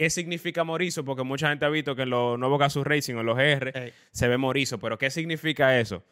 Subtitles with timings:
[0.00, 3.20] qué significa Morizo, porque mucha gente ha visto que en los nuevos Gazoo Racing o
[3.20, 3.92] en los GR Ey.
[4.10, 6.02] se ve Morizo, pero ¿qué significa eso?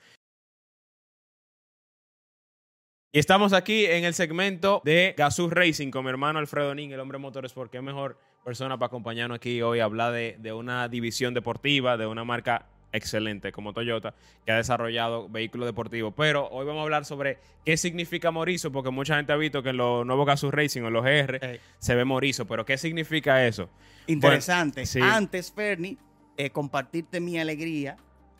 [3.11, 7.01] Y estamos aquí en el segmento de Gazoo Racing con mi hermano Alfredo Nin, el
[7.01, 10.87] hombre motores, porque es mejor persona para acompañarnos aquí hoy a hablar de, de una
[10.89, 14.15] división deportiva, de una marca excelente como Toyota,
[14.45, 16.15] que ha desarrollado vehículos deportivos.
[16.17, 19.71] Pero hoy vamos a hablar sobre qué significa Morizo, porque mucha gente ha visto que
[19.71, 21.61] en los nuevos Gazoo Racing o en los GR Ey.
[21.79, 23.69] se ve Morizo, pero ¿qué significa eso?
[24.07, 24.87] Interesante.
[24.87, 25.01] sí.
[25.03, 25.97] Antes, Fernie,
[26.37, 27.97] eh, compartirte mi alegría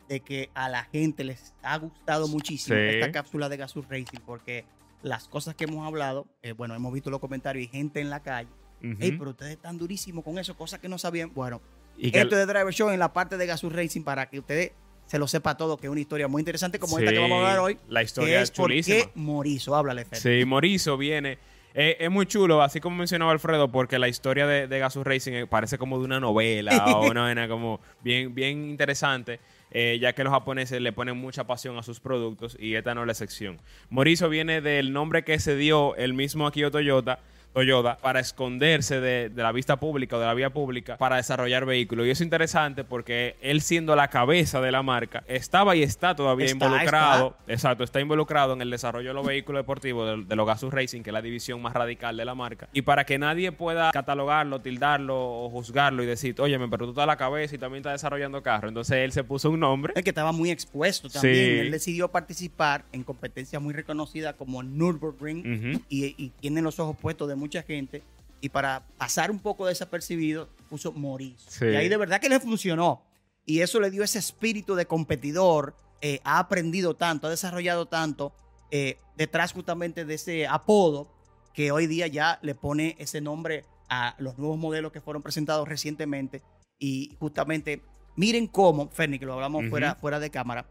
[0.07, 2.83] de que a la gente les ha gustado muchísimo Sí.
[2.95, 4.65] esta cápsula de Gazoo Racing porque
[5.03, 8.21] las cosas que hemos hablado, eh, bueno, hemos visto los comentarios y gente en la
[8.21, 8.49] calle.
[8.81, 11.33] Ey, pero ustedes están durísimos con eso, cosas que no sabían.
[11.33, 11.61] Bueno,
[11.99, 14.39] Y que- esto es de Driver Show en la parte de Gazoo Racing para que
[14.39, 14.71] ustedes
[15.05, 17.47] se lo sepa todo, que es una historia muy interesante como esta que vamos a
[17.47, 17.77] hablar hoy.
[17.87, 18.97] La que historia es es por chulísima.
[19.05, 19.75] qué Morizo.
[19.75, 20.39] Háblale, Fernie.
[20.41, 21.37] Sí, Morizo viene.
[21.73, 25.33] eh, es muy chulo, así como mencionaba Alfredo, porque la historia de, de Gazoo Racing
[25.33, 29.39] eh, parece como de una novela o una vaina como bien, bien interesante,
[29.71, 33.01] eh, ya que los japoneses le ponen mucha pasión a sus productos y esta no
[33.01, 33.59] es la excepción.
[33.91, 37.19] Morizo viene del nombre que se dio el mismo Akio Toyota.
[37.53, 41.65] Toyota para esconderse de, de la vista pública o de la vía pública para desarrollar
[41.65, 42.05] vehículos.
[42.05, 46.15] Y eso es interesante porque él siendo la cabeza de la marca, estaba y está
[46.15, 50.35] todavía Está, involucrado Exacto, está involucrado en el desarrollo de los vehículos deportivos de, de
[50.35, 52.69] los Gazoo Racing, que es la división más radical de la marca.
[52.73, 57.03] Y para que nadie pueda catalogarlo, tildarlo o juzgarlo y decir, oye, pero tú estás
[57.03, 58.67] a la cabeza y también estás desarrollando carro.
[58.67, 59.93] Entonces él se puso un nombre.
[59.95, 61.33] Es que estaba muy expuesto también.
[61.35, 61.59] Sí.
[61.59, 65.39] Él decidió participar en competencias muy reconocidas como Nürburgring
[65.73, 65.81] Ujú.
[65.89, 68.03] y, y tiene los ojos puestos de mucha gente.
[68.41, 71.49] Y para pasar un poco desapercibido, puso Morizo.
[71.49, 71.65] Sí.
[71.65, 73.01] Y ahí de verdad que le funcionó.
[73.45, 75.75] Y eso le dio ese espíritu de competidor.
[76.01, 78.31] eh, ha aprendido tanto, ha desarrollado tanto
[78.71, 81.07] eh, detrás justamente de ese apodo
[81.53, 85.67] que hoy día ya le pone ese nombre a los nuevos modelos que fueron presentados
[85.67, 86.41] recientemente.
[86.77, 87.81] Y justamente,
[88.15, 90.65] miren cómo, Ferni, que lo hablamos fuera, fuera de cámara,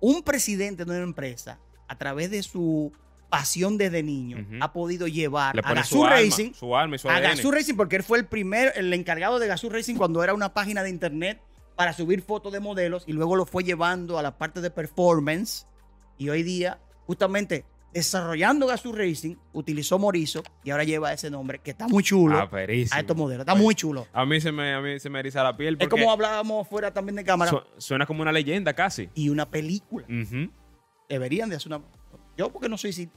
[0.00, 1.58] un presidente de una empresa,
[1.88, 2.92] a través de su
[3.32, 7.08] pasión desde niño, ha podido llevar Le a Gazoo alma, Racing su alma y su
[7.08, 7.18] a.
[7.18, 10.52] Gazoo Racing porque él fue el primer, el encargado de Gazoo Racing cuando era una
[10.52, 11.40] página de internet
[11.74, 15.66] para subir fotos de modelos y luego lo fue llevando a la parte de performance
[16.18, 21.70] y hoy día justamente desarrollando Gazoo Racing utilizó Morizo y ahora lleva ese nombre que
[21.70, 24.06] está muy chulo Ah, a estos modelos, está muy chulo.
[24.12, 26.92] A mí se me, a mí se me eriza la piel Es como hablábamos fuera
[26.92, 29.08] también de cámara su- suena como una leyenda casi.
[29.14, 30.04] y una película.
[30.06, 30.50] Ujú.
[31.08, 31.82] Deberían de hacer una...
[32.36, 33.10] Yo porque no soy ci-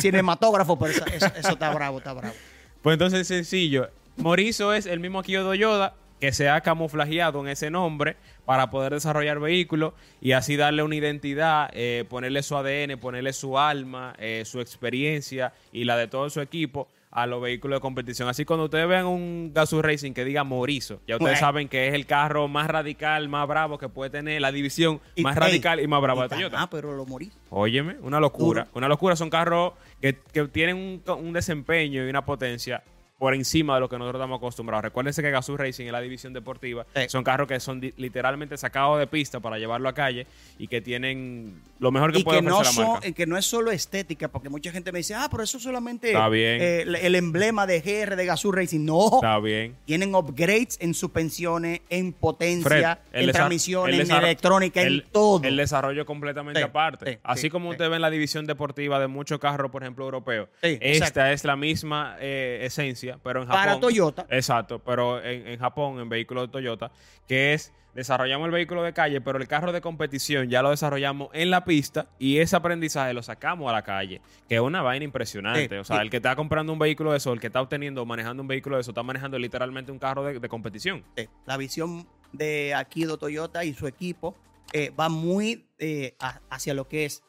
[0.00, 2.34] cinematógrafo, pero eso, está bravo, está bravo.
[2.82, 3.90] Pues entonces es sencillo.
[4.16, 8.16] Morizo es el mismo Akio Toyoda que se ha camuflajeado en ese nombre
[8.46, 13.58] para poder desarrollar vehículos y así darle una identidad, eh, ponerle su ADN, ponerle su
[13.58, 18.28] alma, eh, su experiencia y la de todo su equipo a los vehículos de competición.
[18.28, 21.38] Así cuando ustedes vean un Gazoo Racing que diga Morizo, ya ustedes Bueno.
[21.38, 25.22] saben que es el carro más radical, más bravo que puede tener la división Y-
[25.22, 26.60] más ey, radical y más brava de Toyota.
[26.60, 27.30] Ah, pero lo morí.
[27.50, 28.62] Óyeme, una locura.
[28.64, 28.72] Duro.
[28.74, 29.14] Una locura.
[29.14, 32.82] Son carros que, que tienen un, un desempeño y una potencia
[33.18, 34.84] por encima de lo que nosotros estamos acostumbrados.
[34.84, 36.84] Recuérdense que Gazoo Racing es la división deportiva.
[36.94, 37.02] Sí.
[37.08, 40.26] Son carros que son literalmente sacados de pista para llevarlo a calle
[40.58, 43.08] y que tienen lo mejor que y puede que no, ofrecer la son, marca.
[43.08, 46.08] eh, que no es solo estética, porque mucha gente me dice, ah, pero eso solamente
[46.08, 46.60] Está bien.
[46.60, 48.84] eh, el, el emblema de GR de Gazoo Racing.
[48.84, 49.76] No, Está bien.
[49.84, 52.68] tienen upgrades en suspensiones, en potencia,
[53.12, 55.44] Fred, en el en electrónica, el- en todo.
[55.44, 57.12] El desarrollo completamente Sí, aparte.
[57.12, 60.04] sí, Así sí, como usted ve en la división deportiva de muchos carros, por ejemplo,
[60.04, 60.48] europeos.
[60.62, 61.24] Esta exacto.
[61.26, 63.62] es la misma eh, esencia, pero en Japón.
[63.64, 64.26] Para Toyota.
[64.30, 66.90] Exacto, pero en, en Japón, en vehículos de Toyota,
[67.28, 71.28] que es desarrollamos el vehículo de calle, pero el carro de competición ya lo desarrollamos
[71.32, 75.04] en la pista y ese aprendizaje lo sacamos a la calle, que es una vaina
[75.04, 75.78] impresionante.
[75.78, 78.04] O sea, el que está comprando un vehículo de eso, el que está obteniendo o
[78.04, 81.04] manejando un vehículo de eso, está manejando literalmente un carro de, de competición.
[81.46, 84.34] La visión de Akido Toyota y su equipo
[84.72, 87.22] eh, va muy eh, a- hacia lo que es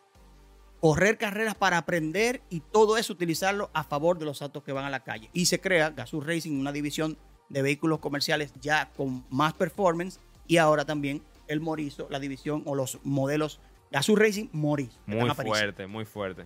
[0.80, 4.86] correr carreras para aprender y todo eso utilizarlo a favor de los autos que van
[4.86, 5.30] a la calle.
[5.34, 7.18] Y se crea Gazoo Racing, una división
[7.50, 12.76] de vehículos comerciales ya con más performance y ahora también el Morizo, la división o
[12.76, 13.60] los modelos
[13.92, 15.00] Gazoo Racing Morizo.
[15.06, 16.46] Muy fuerte, muy fuerte.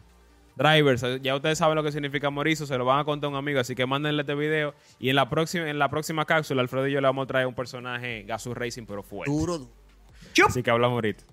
[0.55, 3.31] Drivers, eh, ya ustedes saben lo que significa Morizo, se lo van a contar a
[3.31, 4.73] un amigo, así que mándenle este video.
[4.99, 7.47] Y en la próxima, en la próxima cápsula, Alfredo y yo le vamos a traer
[7.47, 9.31] un personaje Gazoo Racing, pero fuerte.
[9.31, 9.71] Duro, duro.
[10.45, 11.23] Así que hablamos ahorita.